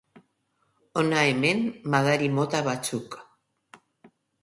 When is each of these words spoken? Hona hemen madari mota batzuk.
Hona 1.01 1.19
hemen 1.27 1.63
madari 1.97 2.33
mota 2.41 2.65
batzuk. 2.73 3.23